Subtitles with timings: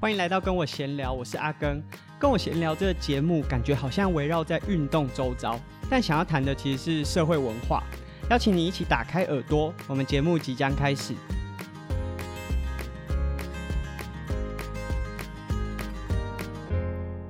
[0.00, 1.82] 欢迎来到跟我闲聊，我是阿根。
[2.20, 5.58] 跟我闲聊这个节目，感觉好像围绕在运动周遭，
[5.90, 7.82] 但想要谈的其实是社会文化。
[8.30, 11.14] 邀请你一起打开耳朵，我们节目即将开始。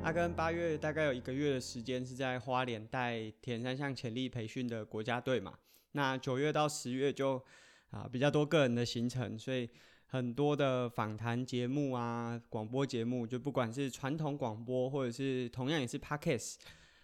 [0.03, 5.55] 阿根八月大概有一个月的时间是在花莲带铁人三项潜力培训的国家队嘛，
[5.93, 7.43] 那九月到十月就
[7.93, 9.71] 啊比较多个人的行程，所以。
[10.11, 16.54] 很多的访谈节目啊，广播节目，就不管是传统广播，或者是同样也是 Podcast，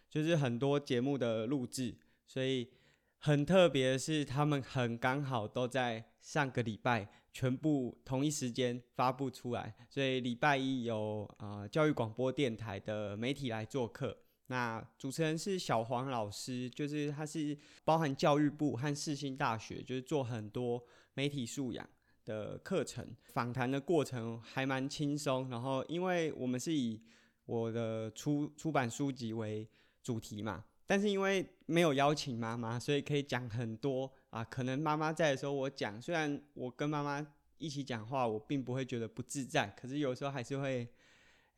[0.08, 1.94] 就是很多节目的录制，
[2.27, 2.70] 所以
[3.18, 14.16] 很特别的是，他们很刚好都在上个礼拜全部同一时间发布出来，所以礼拜一有、呃、教育广播电台的媒体来做客，
[14.46, 20.82] 那主持人是小黄老师，就是他是包含教育部和世新大学，就是做很多
[21.12, 21.86] 媒体素养。
[22.24, 27.00] 的课程访谈的过程还蛮轻松，然后因为我们是以
[27.47, 29.69] 我的出出版书籍为
[30.03, 34.42] 主题嘛，但是因为没有邀请妈妈，所以可以讲很多啊。
[34.44, 37.27] 可能妈妈在的时候我讲，虽然我跟妈妈
[37.58, 40.88] 一起讲话，我并不会觉得不自在，可是有时候还是会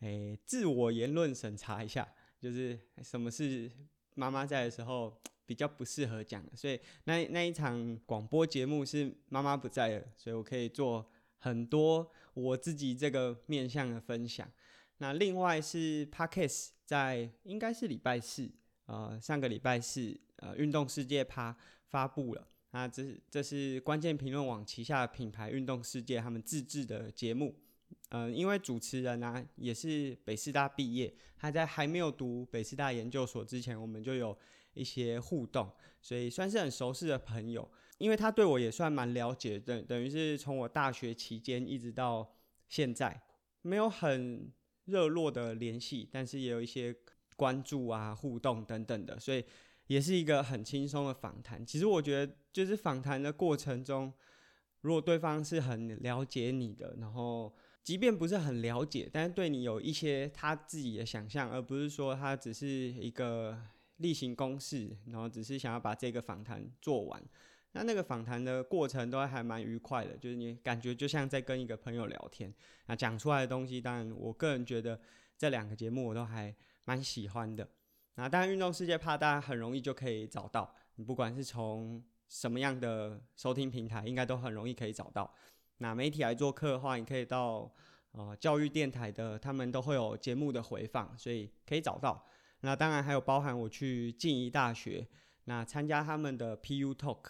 [0.01, 2.07] 诶、自我言论审查一下，
[2.41, 3.71] 就是什么是
[4.15, 5.21] 妈妈在的时候。
[5.47, 11.09] 比较不适合讲，所以那那一场广播节目是妈妈不在了，所以我可以做
[11.39, 14.51] 很多我自己这个面向的分享。
[14.99, 18.51] 那另外是 Podcast 在应该是礼拜四，
[18.87, 21.57] 呃，上个礼拜四，呃，运动世界趴
[21.91, 22.49] 发布了。
[22.73, 27.55] 那这是这是关键评论网旗下的品牌运动世界他们自制的节目。
[28.09, 34.37] 嗯、呃，因为主持人呢、也是北师大毕业，他在还没有读北师大研究所之前，我们就有。
[34.77, 35.69] 一些互动，
[36.01, 42.37] 所以算是很熟悉的朋友，因为他对我也算蛮了解，等等于是从我大学期间一直到
[42.69, 43.23] 现在，
[43.63, 44.53] 没有很
[44.85, 46.95] 热络的联系，但是也有一些
[47.35, 49.43] 关注啊、互动等等的，所以
[49.87, 51.65] 也是一个很轻松的访谈。
[51.65, 54.13] 其实我觉得，就是访谈的过程中，
[54.83, 57.53] 如果对方是很了解你的，然后
[57.83, 63.59] 即便不是很了解，但是对你有一些他自己的想象，而不是说他只是一个。
[63.99, 67.23] 例行公事，然后只是想要把这个访谈做完。
[67.73, 72.53] 那那个访谈的过程都还蛮愉快的，就是你感觉就像在跟一个朋友聊天。
[72.87, 74.99] 那讲出来的东西，当然我个人觉得
[75.37, 77.69] 这两个节目我都还蛮喜欢的。
[78.15, 85.31] 那当然，运动世界怕大家很容易就可以找到，你不管是从什么样的收听平台，应该都很容易可以找到。
[85.77, 87.71] 那媒体来做客的话，你可以到
[88.13, 92.27] 呃教育电台的，他们都会有节目的回放，所以可以找到。
[92.61, 95.07] 那当然还有包含我去静宜大学，
[95.45, 97.21] 那参加他们的 PU Talk，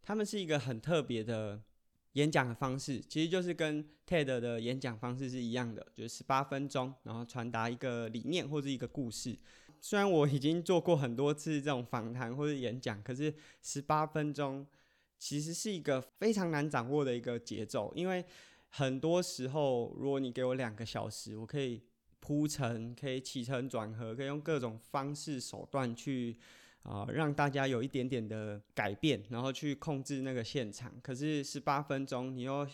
[0.00, 1.60] 他们是一个很特别的
[2.12, 9.36] 演讲的方式，其实就是跟 TED 的演讲方式是一样的，就是十八分钟，然后传达一个理念或者一个故事。
[9.80, 14.66] 虽然我已经做过很多次这种访谈或者演讲，可是十八分钟
[15.18, 18.24] 其实是一个非常难掌握的一个节奏，因为
[18.70, 21.82] 很多时候如果你给我两个小时，我可以。
[22.28, 26.36] 铺陈可以起承转合，可以用各种方式手段去
[26.82, 30.92] 啊、让大家有一点点的改变，然后去控制那个现场。
[31.02, 32.68] 可是十八分钟，你又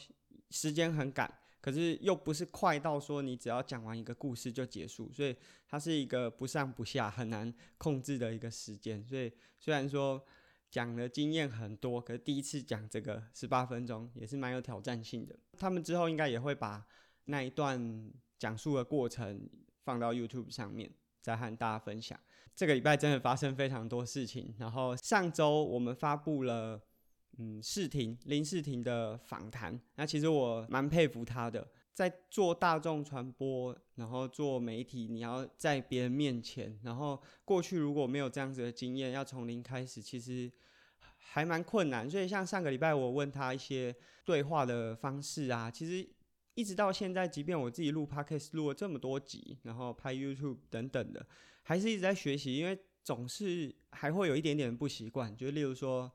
[0.50, 5.36] 时间很赶，可是又不是快到说你只要讲完一个故事就结束，所以
[5.68, 9.06] 它是一个不上不下很难控制的一个时间。
[9.06, 10.20] 所以虽然说
[10.68, 15.38] 讲的经验很多，可是第一次讲这个十八分钟也是蛮有挑战性的。
[15.56, 16.84] 他们之后应该也会把
[17.26, 18.12] 那一段。
[18.44, 19.48] 讲述的过程
[19.84, 22.20] 放到 YouTube 上面，再和大家分享。
[22.54, 24.54] 这个礼拜真的发生非常多事情。
[24.58, 26.78] 然后上周我们发布了，
[27.38, 29.80] 嗯，世廷林世廷的访谈。
[29.94, 40.52] 那其实我蛮佩服他的，在做大众传播，然后做媒体，你要在别人面前，然后过去如果没有这样子的经验，要从零开始，其实
[41.16, 42.10] 还蛮困难。
[42.10, 46.06] 所以像上个礼拜我问他一些对话的方式啊，其实。
[46.54, 51.26] 一直到现在，即便我自己录 Podcast 录了这么多集，然后拍 YouTube 等等的，
[51.62, 55.36] 还是一直在学习，因为总是还会有一点点不习惯。
[55.36, 56.10] 就例如说，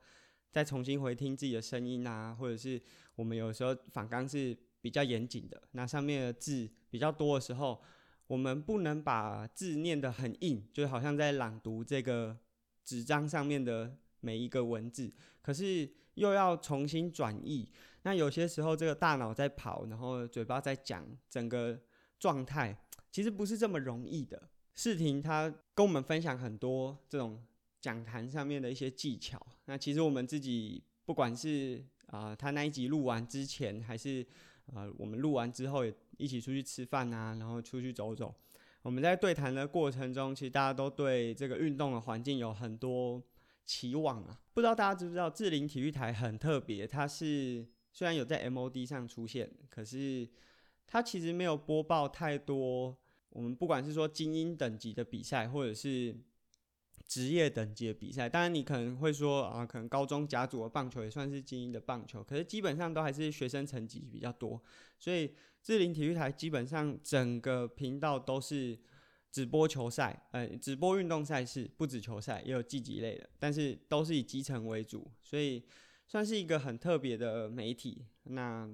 [0.52, 2.82] 再重新回听自己的声音啊，或者是
[3.16, 7.82] 我们有时候反刚是比较严谨的，那上面的字比较多的时候，
[8.28, 12.38] 我们不能把字念得很硬，就好像在朗读这个
[12.86, 15.12] 纸张上面的每一个文字，
[15.42, 17.70] 可是又要重新转译。
[18.04, 21.80] 那有些时候，这个大脑在跑，然后嘴巴在讲，整个
[22.18, 22.78] 状态
[23.12, 24.50] 其实不是这么容易的。
[24.74, 27.44] 世廷他跟我们分享很多这种
[27.82, 29.40] 讲坛上面的一些技巧。
[29.66, 34.26] 那其实我们自己不管是啊、他那一集录完之前，还是
[34.74, 38.34] 呃，我们录完之后也一起出去吃饭啊，然后出去走走。
[38.82, 43.22] 我们在对谈的过程中，其实大家都对这个运动的环境有很多
[43.70, 44.42] 期望啊。
[44.56, 47.64] 不知道大家知不知道，智林体育台很特别，它是
[47.94, 50.28] 虽然有在 MOD 上出现，可是
[50.88, 52.98] 它其实没有播报太多。
[53.30, 56.18] 我们不管是说精英等级的比赛，或者是
[57.08, 64.60] 职业等级的比赛，当然你可能会说啊，可能高中甲组的棒球也算是精英的棒球，可是基本上都还是学生层级比较多，
[64.98, 65.32] 所以
[65.62, 68.80] 智林体育台基本上整个频道都是
[69.32, 75.64] 直播球赛，呃，直播运动赛事，不止球赛，也有竞技类的，但是都是以基层为主，所以
[76.08, 78.06] 算是一个很特别的媒体。
[78.24, 78.70] 那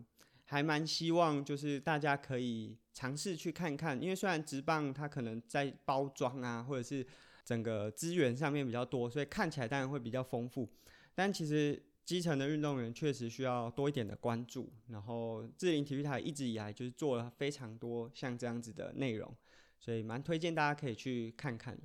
[0.46, 7.06] 还蛮希望就是大家可以尝试去看看，因为虽然直棒它可能在包装啊，或者是
[7.44, 10.70] 整个资源上面比较多，所以看起来当然会比较丰富。
[11.14, 14.72] 但其实基层的运动员确实需要多一点的关注。
[14.90, 19.36] 然后智林体育台一直以来就是做了非常多像这样子的内容，
[19.80, 21.78] 所以蛮推荐大家可以去看看。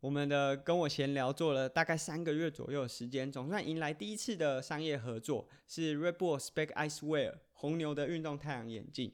[0.00, 9.12] 我们的跟我闲聊做了大概三个月左右的时间，总算迎来第一次的商业合作，是 Red Bull Spec Eyewear 红牛的运动太阳眼镜。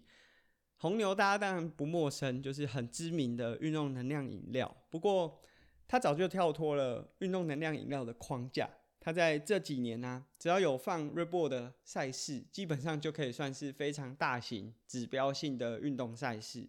[0.77, 4.77] 红牛大家当然不陌生，就是很知名的运动能量饮料。
[4.91, 5.41] 不过
[5.89, 8.69] 它早就跳脱了运动能量饮料的框架，
[9.01, 16.69] 它在这几年呢、只要有放 Red Bull 的赛事，基本上就可以算是非常大型、指标性的运动赛事。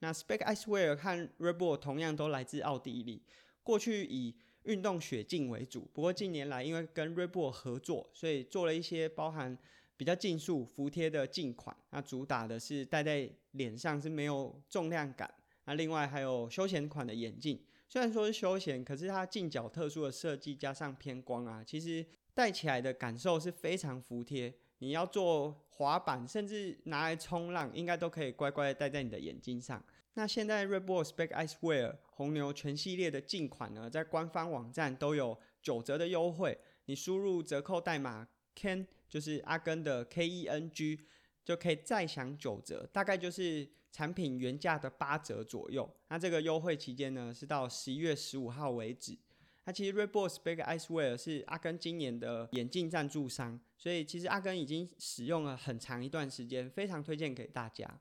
[0.00, 1.76] 那 Spec i c e w e a r 和 r e b o l
[1.76, 3.22] 同样都来自奥地利。
[3.62, 9.56] 过去以运动雪镜为主，不过近年来因为跟 r e b o l 合作，所以做了一些包含
[9.96, 11.74] 比较竞速服帖的镜款。
[11.90, 15.32] 那主打的是戴在脸上是没有重量感。
[15.64, 17.58] 那另外还有休闲款的眼镜，
[17.88, 22.04] 虽然说是休闲，可是它镜脚特殊的设计加上偏光啊，其实
[22.34, 24.52] 戴起来的感受是非常服帖。
[24.78, 29.82] 你要做滑板，甚至拿来冲浪，应该都可以乖乖的戴在你的眼睛上。
[30.14, 41.00] 那现在 Red Bull Spec Eyewear 红牛全系列的镜款呢，在官方网站都有九折的优惠，你输入折扣代码 KEN，就是阿根的 K E N G，
[41.44, 45.88] 就可以再享九折，大概就是产品原价的八折左右。
[46.08, 49.18] 那这个优惠期间呢，是到十一月十五号为止。
[49.66, 58.00] 那其实 Red Bull Spec Eyewear 是阿根今年的眼镜赞助商，所以其实阿根已经使用了很长一段时间，非常推荐给大家。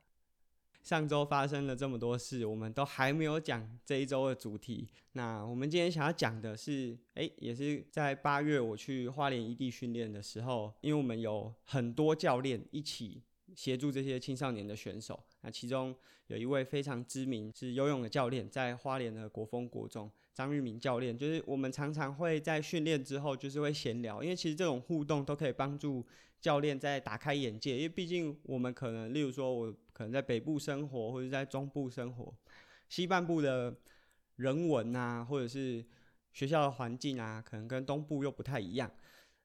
[0.84, 4.90] 上周发生了这么多事，我们都还没有讲这一周的主题。
[5.14, 13.22] 那我们今天想要讲的是，诶，也是在八月我去花莲异地训练的时候，因为我们有很多教练一起
[13.56, 15.20] 协助这些青少年的选手。
[15.42, 15.96] 那其中
[16.28, 26.06] 有一位非常知名是游泳的教练，在花莲的国风国中，张玉明教练，就是我们常常会在训练之后就是会闲聊，因为其实这种互动都可以帮助
[26.42, 29.74] 教练在打开眼界，因为毕竟我们可能，例如说我。
[29.94, 32.34] 可能在北部生活，或者在中部生活，
[32.90, 33.72] 西半部的
[34.38, 35.86] 人文啊，或者是
[36.32, 38.92] 学校的环境啊，可能跟东部又不太一样。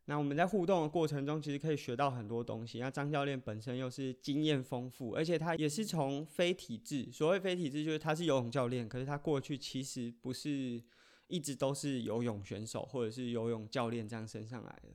[0.09, 2.81] 那我们在互动的过程中，其实可以学到很多东西。
[2.81, 10.83] 那张教练本身又是经验丰富，而且他也是从非体制，所谓非体制就是他是游泳教练，可是他过去其实不是
[11.27, 14.89] 一直都是游泳选手或者是游泳教练这样升上来的。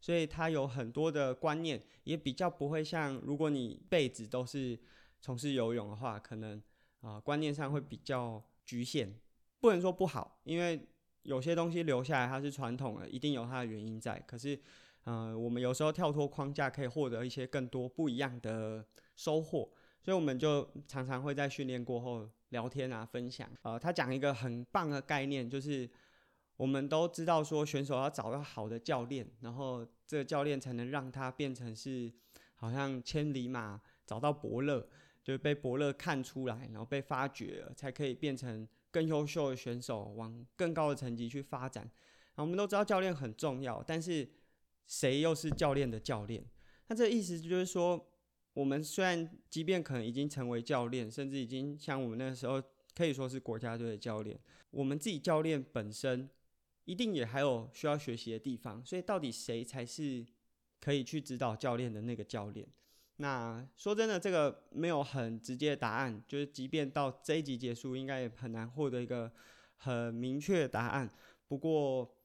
[0.00, 4.78] 所以他有很多的观念，也比较不会像如果你辈子都是。
[5.22, 6.58] 从事游泳的话，可能
[7.02, 9.20] 啊、观念上会比较局限，
[9.60, 10.88] 不能说不好，因为
[11.22, 14.18] 有些东西留下来它是传统的，一定有它的原因在。
[14.26, 14.58] 可是，
[15.04, 18.84] 呃，我们有时候跳脱框架，可以获得一些更多不一样的
[19.16, 19.70] 收获，
[20.02, 23.50] 所以我们就常常会在训练过后聊天啊，分享。
[23.62, 25.88] 呃，他讲一个很棒的概念，就是
[26.56, 32.12] 我们都知道说选手要找到好的教练，然后这个教练才能让他变成是
[32.54, 34.88] 好像千里马找到伯乐。
[35.22, 41.90] 就被伯乐看出来，然后被发掘了，才可以变成更优秀的选手，往更高的层级去发展。
[42.36, 44.28] 我们都知道教练很重要，但是
[44.86, 46.44] 谁又是教练的教练？
[46.88, 48.08] 那这意思就是说，
[48.54, 52.62] 我们虽然即便可能已经成为教练，甚至已经像我们那个时候
[52.96, 54.38] 可以说是国家队的教练，
[54.70, 56.28] 我们自己教练本身
[56.86, 58.84] 一定也还有需要学习的地方。
[58.84, 60.26] 所以，到底谁才是
[60.80, 62.66] 可以去指导教练的那个教练？
[63.20, 69.30] 那说真的，这个没有很直接的答案，就是即便到这一集结束，应该也很难获得一个
[69.76, 71.10] 很明确的答案。
[71.46, 72.16] 不过，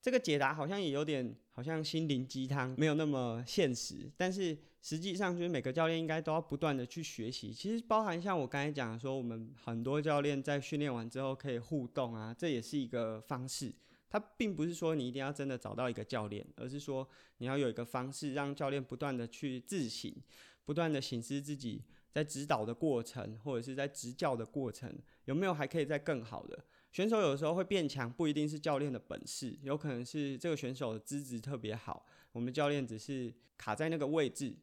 [0.00, 4.08] 这个解答好像也有点好像心灵鸡汤，没有那么现实。
[4.16, 7.52] 但是实际上，就是每个教练应该都要不断的去学习。
[7.52, 13.74] 其实包含像我刚才讲的说，我们很多教练在训练完之后可以互动啊，这也是一个方式。
[14.18, 17.06] 他并不是说你一定要真的找到一个教练，而是说
[17.36, 20.10] 你要有一个方式让教练不断的去自省，
[20.64, 24.90] 不断的省思自己在指导的过程，或者是在执教的过程，
[25.26, 26.64] 有没有还可以再更好的。
[26.92, 34.56] 选手有时候会变强，不一定是教练的本事，有可能是这个选手的资质特别好，我们教练只是卡在那个位置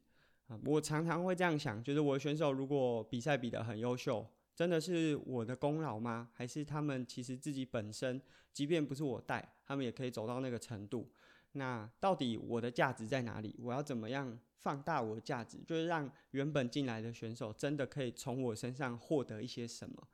[0.48, 0.58] 啊。
[0.64, 6.30] 我常常会这样想，就是我的选手如果比赛比得很优秀，真的是我的功劳吗？
[6.32, 11.10] 还是他们其实自己本身，即便不是我带，他们也可以走到那个程度？
[11.52, 13.56] 那到底我的价值在哪里？
[13.58, 15.58] 我要怎么样放大我的价值？
[15.66, 20.08] 就是让原本进来的选手真的可以从我身上获得一些什么。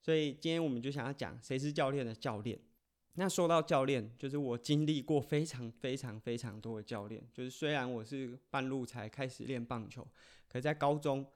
[0.00, 2.58] 所以今天我们就想要讲谁是教练的教练。
[3.14, 7.22] 那说到教练，就是我经历过非常非常非常多的教练。
[7.32, 10.06] 就是虽然我是半路才开始练棒球，
[10.48, 11.26] 可在高中。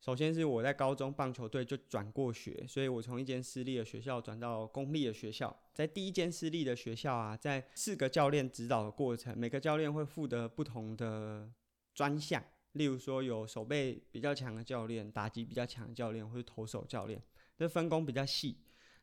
[0.00, 5.54] 首先是我在高中棒球队就转过学，所以我从一间私立的学校转到公立的学校。
[5.74, 11.50] 在第一间私立的学校啊，在四个教练指导的过程，每个教练会负责不同的
[11.94, 17.20] 专项，例如说有守备比较强的教练、打击比较强的教练或者投手教练，
[17.56, 18.56] 这分工比较细。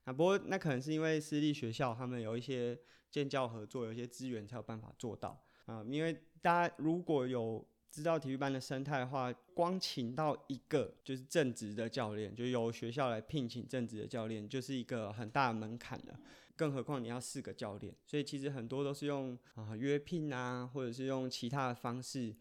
[0.06, 2.80] 啊，不过那可能是因为私立学校他们有一些
[3.12, 5.84] 建教合作，有一些资源才有办法做到啊。
[5.90, 16.20] 因为大家如果有知道体育班的生态的话，光请到一个就是正职的教练，就由学校来聘请正职的教练，就是一个很大的门槛了。
[16.58, 22.36] 更何况你要四个教练，所以其实很多都是用啊约聘啊，或者是用其他的方式，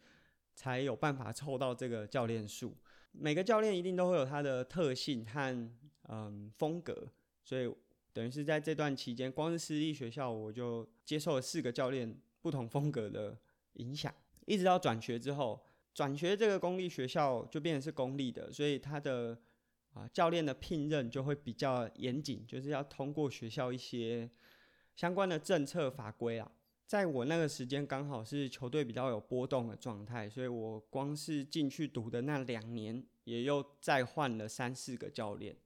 [0.56, 2.76] 才有办法凑到这个教练数。
[3.12, 5.70] 每个教练一定都会有他的特性和
[6.08, 7.08] 嗯风格，
[7.44, 7.72] 所以
[8.12, 13.38] 等于是在这段期间，光是私立学校我就接受了四个教练不同风格的
[13.74, 14.12] 影响。
[14.46, 19.38] 一直到转学之后，转学这个公立学校就变成是公立的，所以他的
[19.92, 24.30] 啊教练的聘任就会比较严谨，就是要通过学校一些
[24.96, 26.50] 相关的政策法规啊。
[26.86, 35.56] 在我那个时间刚好是球队比较有波动的状态，所以我光是进去读的那两年，也又再换了三四个教练。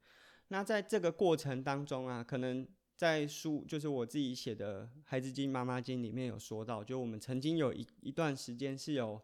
[0.49, 2.67] 那在这个过程当中啊，可能。
[2.99, 9.23] 在书就是我自己写的《孩子经》《妈妈经》里面有说到，就我们曾经有一一段时间是有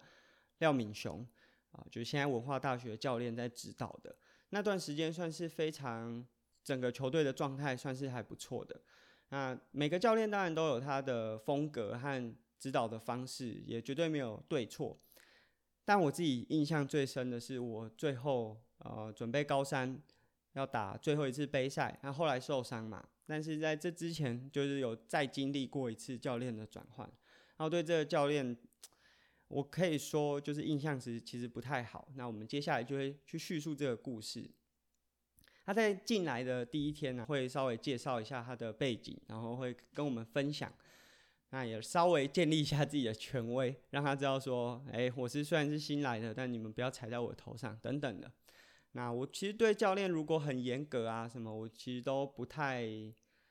[0.59, 1.27] 廖敏雄
[1.73, 4.15] 啊，就是现在文化大学教练在指导的
[4.51, 6.25] 那段时间，算是非常
[6.63, 8.81] 整个球队的状态算是还不错的。
[9.31, 14.97] 那每个教练当然都有他的风格和指导的方式，也绝对没有对错。
[15.85, 20.01] 但我自己印象最深的是，我最后呃准备高三
[20.53, 23.05] 要打最后一次杯赛，那后来受伤嘛。
[23.27, 27.07] 但是在这之前，就是有再经历过一次教练的转换，
[27.57, 28.57] 然后对这个教练，
[29.49, 32.09] 我可以说就是印象其实其实不太好。
[32.17, 34.51] 那我们接下来就会去叙述这个故事。
[35.65, 40.71] 他在进来的第一天呢，会稍微介绍一下他的背景，然后会跟我们分享，
[41.49, 48.31] 那也稍微建立一下自己的权威，让他知道说，哎，我是虽然是新来的，但你们不要踩在我头上，等等的。
[48.97, 52.87] 那我其实对教练如果很严格啊什么，我其实都不太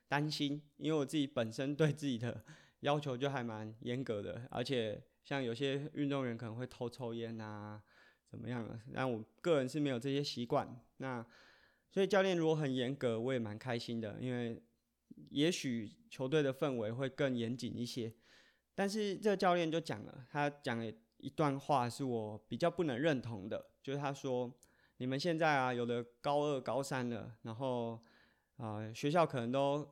[0.08, 2.46] 担心，因为我自己本身对自己的
[2.80, 7.84] 要求就还蛮严格的，而且像有些运动员可能会偷抽烟啊，
[8.26, 10.82] 怎么样的，但我个人是没有这些习惯。
[10.98, 11.26] 那
[11.92, 14.64] 所以教练如果很严格，我也蛮开心的，因为
[15.30, 18.14] 也许球队的氛围会更严谨一些。
[18.74, 24.50] 但是这个教练就讲了，他讲了一段话是我比较不能认同的，就是他说。
[24.98, 28.00] 你们现在啊，有的高二、高三了，然后
[28.58, 29.88] 啊、学校可能都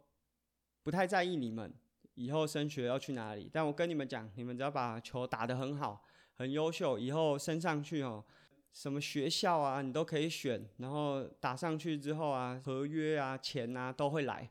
[0.84, 1.74] 不太在意你们
[2.13, 3.50] 以后升学要去哪里。
[3.51, 6.03] 但我跟你们讲，你们只要把球打得很好、
[6.36, 8.24] 很优秀，以后升上去哦，
[8.72, 10.70] 什么学校啊，你都可以选。
[10.77, 14.50] 然后打上去之后啊，合约啊、钱啊都会来。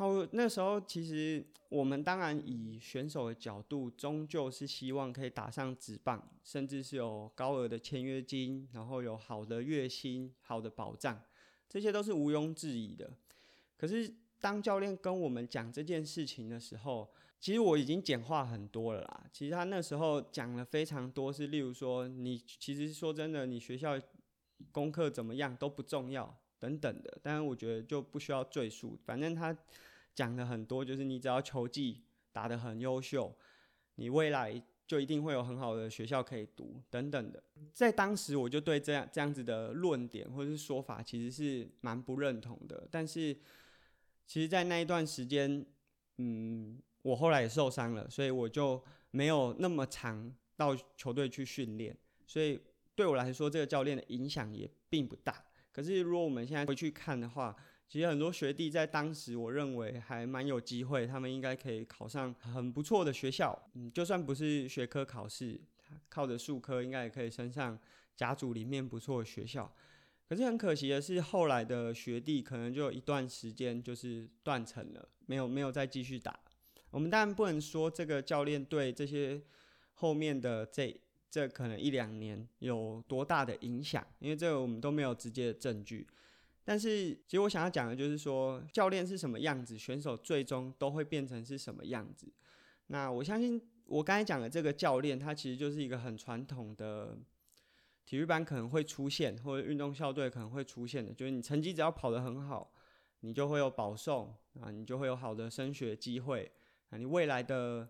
[0.00, 11.20] 然后那时候，其实我们当然以选手的角度，终究是希望可以打上职棒，甚至是有高额的签约金，然后有好的月薪、好的保障，
[11.68, 13.12] 这些都是毋庸置疑的。
[13.76, 17.06] 可是当教练跟我们讲这件事情的时候，
[17.38, 19.26] 其实我已经简化很多了啦。
[19.30, 24.00] 其实他那时候讲了非常多，是例如说，你其实说真的，你学校
[24.72, 27.18] 功课怎么样都不重要，等等的。
[27.22, 29.54] 当然，我觉得就不需要赘述，反正他。
[30.20, 33.34] 讲了很多，就是你只要球技打得很优秀，
[33.94, 37.42] 你未来就一定会有很好的学校可以读，等等的。
[37.72, 42.86] 在当时，我就对这样这样子的论点或者是说法，其实是蛮不认同的。
[42.90, 43.34] 但是，
[44.26, 45.64] 其实，在那一段时间，
[46.18, 51.96] 嗯，我后来也受伤了，所以我就没有那么常到球队去训练，
[52.26, 52.60] 所以
[52.94, 55.42] 对我来说，这个教练的影响也并不大。
[55.72, 57.56] 可是，如果我们现在回去看的话，
[57.90, 63.68] 其实很多学弟在当时，我认为还蛮有机会，他们应该可以考上很不错的学校。
[63.74, 65.60] 嗯，就算不是学科考试，
[66.08, 67.76] 靠着数科应该也可以升上
[68.14, 69.74] 甲组里面不错的学校。
[70.28, 76.38] 可是很可惜的是，后来的学弟可能就有一段时间就是断层了，没有没有再继续打。
[76.92, 79.42] 我们当然不能说这个教练对这些
[79.94, 80.96] 后面的这
[81.28, 86.06] 这可能一两年有多大的影响，因为这个我们都没有直接的证据。
[86.64, 92.32] 但是其实我想要讲的就是说，教练是什么样子，选手最终都会变成是什么样子。
[92.88, 97.18] 那我相信我刚才讲的这个教练，他其实就是一个很传统的。
[98.06, 102.72] 体育班可能会出现，或者运动校队可能会出现的，就是你成绩只要跑得很好，
[103.20, 106.50] 你就会有保送啊，你就会有好的升学机会
[106.88, 107.88] 啊，你未来的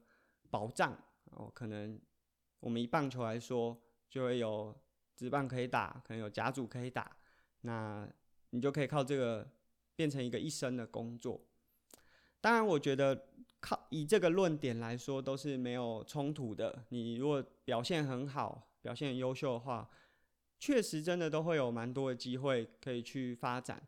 [0.50, 0.94] 保障
[1.30, 1.98] 哦，可能
[2.58, 4.78] 我们以棒球来说，就会有
[5.16, 7.16] 职棒可以打，可能有甲组可以打，
[7.62, 8.06] 那
[8.50, 9.50] 你就可以靠这个
[9.96, 11.40] 变成一个一生的工作。
[12.40, 13.26] 当然，我觉得
[13.60, 16.84] 靠以这个论点来说都是没有冲突的。
[16.88, 19.90] 你如果表现很好，表现优秀的话，
[20.58, 23.82] 确实，真的都会有蛮多的机会可以去发展，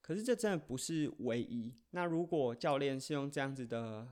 [0.00, 1.74] 可是这真的不是唯一。
[1.90, 4.08] 那如果教练是用这样子的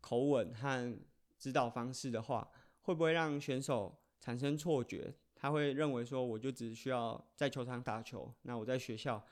[0.00, 0.98] 口吻和
[1.38, 2.50] 指导方式的话，
[2.82, 5.14] 会不会让选手产生错觉？
[5.34, 9.24] 他会认为说，我就只需要在球场打球，那我在学校，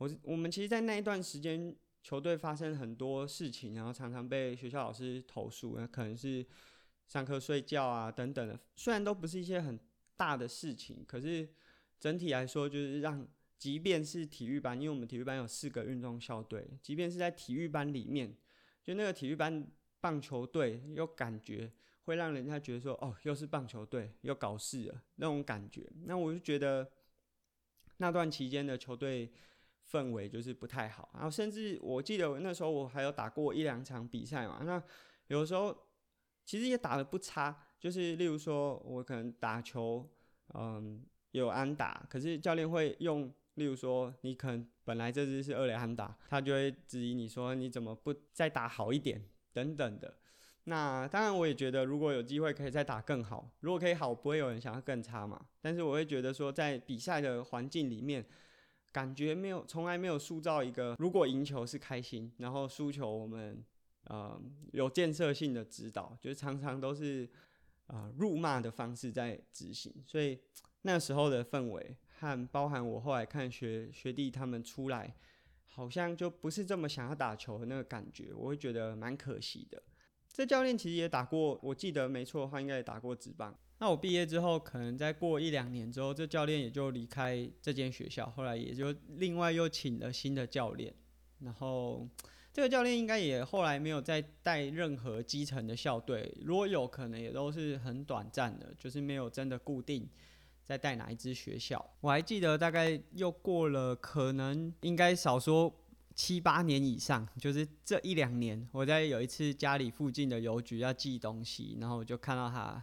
[0.00, 6.44] 我我们其实，在那一段时间，球队发生很多事情，然后常常被学校老师投诉，那可能是
[7.06, 9.78] 上课睡觉啊等等的，虽然都不是一些很
[10.16, 11.48] 大的事情，可是。
[12.00, 13.28] 整体来说，就是让，
[13.58, 18.34] 即便是体育班，因为我们体育班有四个运动校队，即便是在体育班里面，
[18.82, 21.70] 就那个体育班棒球队，又感觉
[22.04, 25.86] 会让人家觉得说，哦，又是棒球队，又搞事了那种感觉。
[26.06, 26.90] 那我就觉得
[27.98, 29.30] 那段期间的球队
[29.90, 31.08] 氛围就是不太好。
[31.14, 34.82] 然后甚至我记得那时候我还有打过一两场比赛嘛，那
[35.28, 35.76] 有时候
[36.44, 40.08] 其实也打得不差，就是例如说我可能打球，
[40.54, 41.04] 嗯。
[41.32, 50.12] 有安打，可是教练会用，例如说，你可能本来这支是二垒安打，他就会质疑你说，你怎么不再打好一点等等的。
[50.64, 55.40] 那当然，我也觉得如果有机会可以再打更好，如果可以好，不会有人想要更差嘛。
[55.60, 58.26] 但是我会觉得说，在比赛的环境里面，
[58.92, 63.64] 感觉没有，从来没有塑造一个，如果赢球是开心，然后输球我们
[64.04, 64.40] 呃
[64.72, 67.28] 有建设性的指导，就是常常都是
[67.86, 70.38] 啊、辱骂的方式在执行，所以。
[70.82, 75.14] 那时候的氛围和包含我后来看学学弟他们出来，
[75.66, 79.82] 好像就不是这么想要打球的那个感觉，我会觉得蛮可惜的。
[80.32, 83.54] 这教练其实也打过，我记得没错的话，应该也打过职棒。
[83.80, 90.94] 那我毕业之后，可能再过一两年之后，这教练也就离开这间学校，后来也就另外又请了新的教练。
[91.40, 92.06] 然后
[92.52, 100.08] 这个教练应该也后来没有再带任何基层的校队，如果有可能也都是很短暂的，就是没有真的固定。
[100.62, 101.84] 在带哪一支学校？
[102.00, 105.74] 我还记得，大概又过了，可能应该少说
[106.14, 112.80] 七八年以上，就是这一两年，我在有一次家里附近的邮局要寄东西，然后我就看到他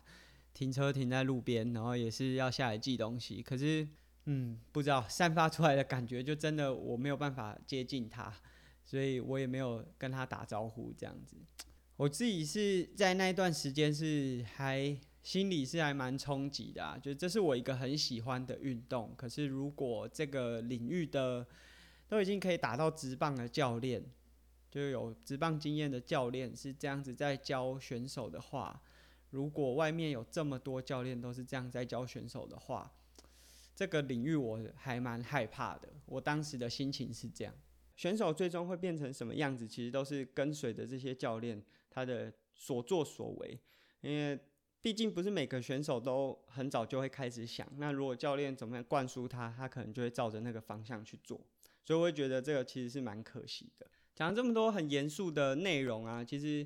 [0.58, 3.44] 停车停在路边，然后也是要下来寄东西。
[3.44, 3.88] 可是，
[4.26, 8.34] 嗯，不知道散发出来的感觉，就真的我没有办法接近他，
[8.84, 11.38] 所以我也没有跟他打招呼这样子。
[11.98, 14.98] 我自己是在那一段时间是还。
[15.24, 19.14] 心里是还蛮冲击的啊，就这是我一个很喜欢的运动。
[19.18, 21.46] 可是如果这个领域的
[22.08, 24.02] 都已经可以打到直棒的教练，
[24.72, 28.82] 就有直棒经验的教练是这样子在教选手的话，
[29.30, 32.94] 如果外面有这么多教练都是这样在教选手的话，
[33.76, 35.90] 这个领域我还蛮害怕的。
[36.06, 37.54] 我当时的心情是这样，
[37.96, 43.60] 选手最终会变成什么样子，其实都是跟随着这些教练他的所作所为，
[44.02, 44.40] 因为。
[44.80, 51.42] 毕竟不是每个选手都很早就会开始想，那如果教练怎么样灌输他，他可能就会照着那个方向去做，
[51.84, 53.88] 所以我会觉得这个其实是蛮可惜的。
[54.16, 56.66] 讲了这么多很严肃的内容啊，其实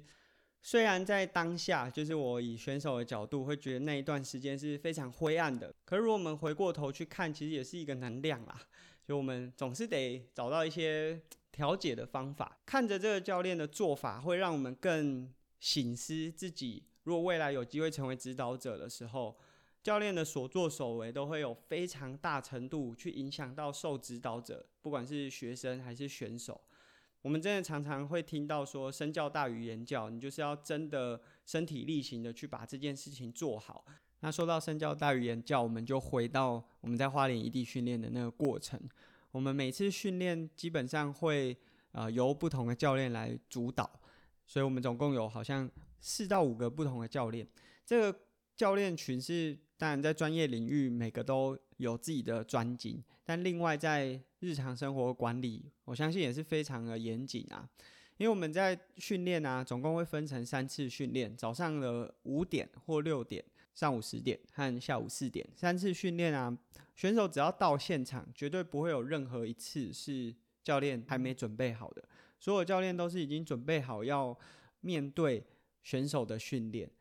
[0.64, 8.62] 虽然在当下，就是我以选手的角度会觉得那一段时间是非常灰暗的，可是如果我们回过头去看，其实也是一个能量啦。
[9.04, 11.20] 就我们总是得找到一些
[11.52, 15.28] 调解的方法，看着这个教练的做法，会让我们更
[15.60, 16.84] 省思自己。
[17.04, 19.36] 如果未来有机会成为指导者的时候，
[19.82, 26.62] 教练的所作所为都会有非常大程度去影响到受指导者，不管是学生还是选手。
[27.22, 33.86] 我们真的常常会听到说“身教大于言教”，你就是要真的身体力行的去把这件事情做好。
[34.22, 38.80] 那说到“身教大于言教”，我们就回到我们在花莲异地训练的那个过程。
[39.32, 41.58] 我们每次训练基本上会
[41.92, 43.90] 呃由不同的教练来主导，
[44.46, 45.70] 所以我们总共有好像。
[46.04, 47.48] 四到五个不同的教练，
[47.86, 48.20] 这个
[48.56, 53.00] 教练群是当然在专业领域每个都有自己的专精，
[53.32, 57.66] 但另外在日常生活管理，我相信也是非常的严谨啊。
[58.18, 63.42] 因为我们在训练啊，总共会分成三次训练，早上的五点或六点，
[63.74, 66.58] 上午十点和下午四点，三次训练啊，
[66.94, 72.04] 选手只要到现场，绝对不会有任何一次是教练还没准备好的，
[72.38, 74.38] 所有教练都是已经准备好要
[74.82, 75.42] 面对
[75.84, 76.92] 选手的训练。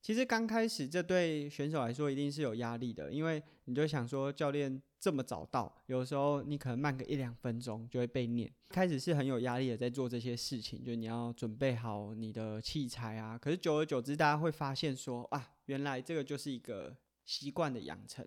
[0.00, 8.50] 其实刚开始，这对选手来说一定是有压力的，因为你就想说，教练这么早到，有时候你可能慢个一两分钟就会被念。
[8.70, 13.36] 开始是很有压力的，在做这些事情，就你要准备好你的器材啊。
[13.36, 18.26] 可是久而久之，大家会发现说，啊，原来这个就是一个习惯的养成。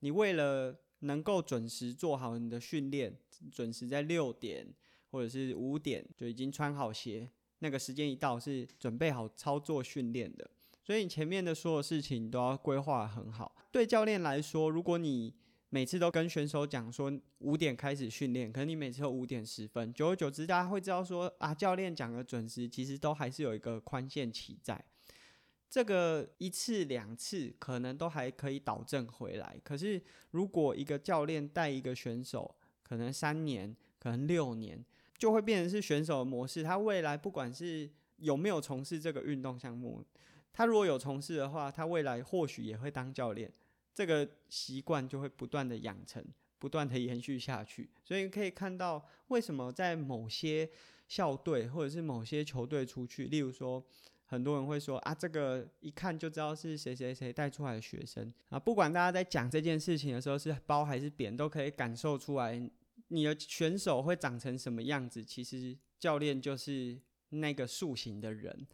[0.00, 3.16] 你为了能够准时做好你的训练，
[3.50, 4.66] 准时在六点
[5.10, 10.50] 或者是五点就已经穿好鞋，那个时间一到是准备好操作训练的。
[10.90, 13.54] 所以你前面的所有事情都要规划很好。
[13.70, 15.32] 对教练来说，如果你
[15.68, 24.84] 每次都跟选手讲说五点开始训练，可能你每次都五点十分，久而久之，大家会知道说啊，教练讲的准时，其实都还是有一个宽限期在。
[25.68, 29.56] 这个一次两次可能都还可以导正回来。
[29.62, 34.84] 可是如果一个教练带一个选手，可能三年，可能六年，
[35.16, 36.64] 就会变成是选手的模式。
[36.64, 40.04] 他未来不管是有没有从事这个运动项目。
[40.52, 43.52] 他如果有从事的话，他未来或许也会当教练，
[43.94, 46.24] 这个习惯就会不断的养成，
[46.58, 47.88] 不断的延续下去。
[48.04, 50.68] 所以可以看到，为什么在某些
[51.08, 53.84] 校队或者是某些球队出去，例如说，
[54.26, 58.58] 很多人会说啊，这个一看就知道是谁谁谁带出来的学生啊。
[58.58, 62.60] 不管大家在讲这件事情的时候是褒还是贬，都可以感受出来，
[63.08, 65.24] 你的选手会长成什么样子。
[65.24, 66.98] 其实教练就是
[67.30, 68.66] 那个塑形的人。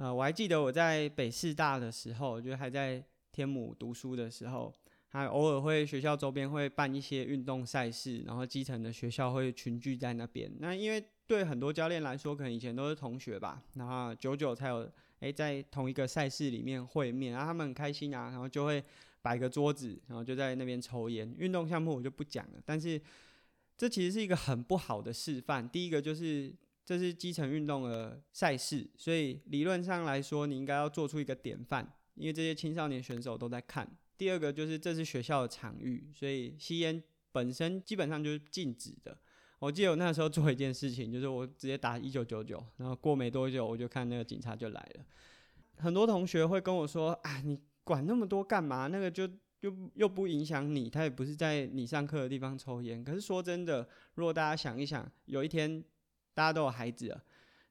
[0.00, 4.72] 呃，我还记得我在北师大的时候，就还在天母读书的时候，
[5.08, 10.50] 还偶尔会学校周边会办一些运动赛事，然后基层的学校会群聚在那边。
[10.58, 18.82] 那因为对很多教练来说，可能以前都是同学吧，然后久久才有诶在同一个赛事里面会面，然后他们很开心啊，然后就会
[19.20, 21.30] 摆个桌子，然后就在那边抽烟。
[21.38, 22.98] 运动项目我就不讲了，但是
[23.76, 25.68] 这其实是一个很不好的示范。
[25.68, 26.50] 第一个就是。
[26.90, 33.88] 这是基层运动的赛事，所以理论上来说，你应该要做出一个典范，因为这些青少年选手都在看。
[34.18, 37.00] 第二个就是这是学校的场域，所以吸烟
[37.30, 39.16] 本身基本上就是禁止的。
[39.60, 45.04] 我记得我那时候做一件事情，就是我直接打一九九九，然后过没多久我就看那个警察就来了。
[45.76, 48.88] 很多同学会跟我说：“啊，你管那么多干嘛？
[48.88, 55.84] 那个就又又不影响你，他也不是在你上课的地方抽烟。”可是说真的，如果大家想一想，有一天。
[56.34, 57.22] 大家都有孩子了，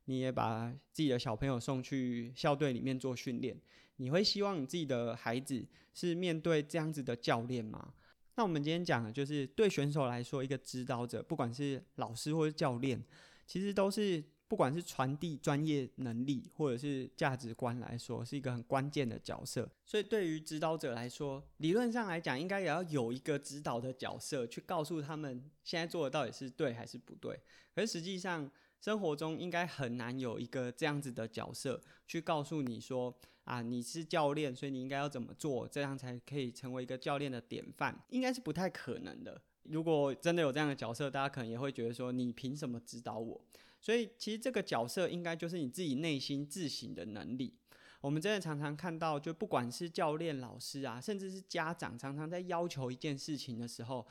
[0.06, 3.60] 你也把自己的小朋友送去校队里面做训练，
[3.98, 7.94] 你会希望你自己的孩子是面对这样子的教练吗？
[8.36, 13.04] 那我们今天讲的就是对选手来说，一个指导者，不管是老师或是教练，
[13.46, 19.70] 其实都是不管是传递专业能力或者是价值观来说，是一个很关键的角色。
[19.86, 27.40] 所以对于指导者来说，理论上来讲，应该也要有一个指导的角色，去告诉他们现在做的到底是对还是不对。
[27.76, 28.50] 可是实际上，
[28.82, 39.40] 生活中应该很难有一个这样子的角色去告诉你说啊，你是教练，所以你应该要怎么做，这样才可以成为一个教练的典范，应该是不太可能的。
[39.64, 43.40] 如果真的有这样的角色，大家可能也会觉得说，你凭什么指导我？
[43.80, 47.54] 所以其实这个角色应该就是你自己内心自省的能力。
[48.02, 54.06] 我们真的常常看到，就不管是教练、老师啊，甚至是家长，常常在要求一件事情的时候。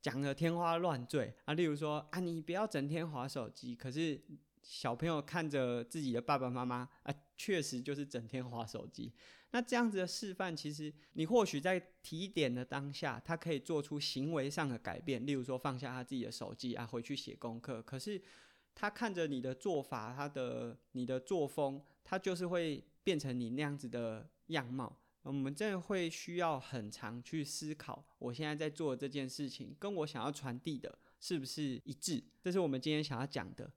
[0.00, 3.74] 讲得天花乱坠啊，例如说啊，你不要整天划手机。
[3.74, 4.18] 可是
[4.62, 9.12] 小朋友看着自己的爸爸妈妈啊，确实就是整天划手机。
[9.50, 17.82] 那这样子的示范，其实你或许在提点的当下，他可以做出行为上的改变，例如说放下他自己的手机啊，回去写功课。
[17.82, 18.22] 可是
[18.80, 24.96] 他看着你的做法，他的你的作风，他就是会变成你那样子的样貌。
[25.22, 32.22] 我们真的会需要很长去思考，我现在在做的这件事情跟我想要传递的是不是一致？
[32.40, 33.68] 这是我们今天想要讲的。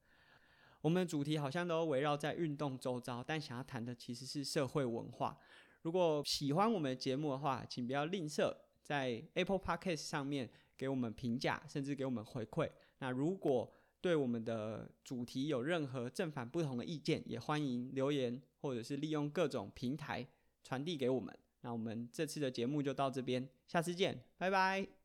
[0.81, 5.35] 我们的主题好像都围绕在运动周遭，但想要谈的其实是社会文化。
[5.81, 12.69] 如果喜欢我们的节目的话，请不要吝啬在 Apple Podcast 上面给我们评价，甚至给我们回馈。
[12.99, 20.27] 那如果对我们的主题有任何正反不同的意见，也欢迎留言，或者是利用各种平台
[20.63, 21.37] 传递给我们。
[21.61, 25.00] 那我们这次的节目就到这边，下次见，拜拜。